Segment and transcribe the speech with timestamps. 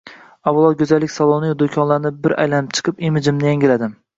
[0.51, 3.95] Avvalo, go'zallik saloniyu do'konlarni bir aylanib chiqib, imijimni yangiladim